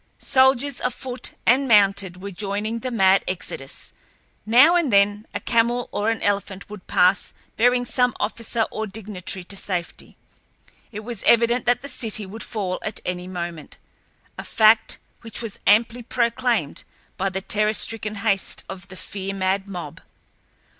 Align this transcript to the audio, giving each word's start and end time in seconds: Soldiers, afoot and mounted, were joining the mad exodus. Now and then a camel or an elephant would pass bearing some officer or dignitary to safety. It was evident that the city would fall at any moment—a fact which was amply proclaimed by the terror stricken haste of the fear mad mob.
Soldiers, 0.17 0.79
afoot 0.79 1.33
and 1.45 1.67
mounted, 1.67 2.19
were 2.23 2.31
joining 2.31 2.79
the 2.79 2.89
mad 2.89 3.23
exodus. 3.27 3.93
Now 4.47 4.75
and 4.75 4.91
then 4.91 5.27
a 5.31 5.39
camel 5.39 5.89
or 5.91 6.09
an 6.09 6.23
elephant 6.23 6.67
would 6.71 6.87
pass 6.87 7.33
bearing 7.55 7.85
some 7.85 8.15
officer 8.19 8.63
or 8.71 8.87
dignitary 8.87 9.43
to 9.43 9.55
safety. 9.55 10.17
It 10.91 11.01
was 11.01 11.21
evident 11.27 11.67
that 11.67 11.83
the 11.83 11.87
city 11.87 12.25
would 12.25 12.41
fall 12.41 12.79
at 12.81 12.99
any 13.05 13.27
moment—a 13.27 14.43
fact 14.43 14.97
which 15.21 15.39
was 15.43 15.59
amply 15.67 16.01
proclaimed 16.01 16.83
by 17.15 17.29
the 17.29 17.41
terror 17.41 17.71
stricken 17.75 18.15
haste 18.25 18.63
of 18.67 18.87
the 18.87 18.97
fear 18.97 19.35
mad 19.35 19.67
mob. 19.67 20.01